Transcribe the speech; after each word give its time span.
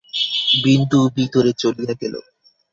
বিন্দু 0.63 0.99
ভিতরে 1.15 1.51
চলিয়া 1.53 1.93
গেল। 2.01 2.15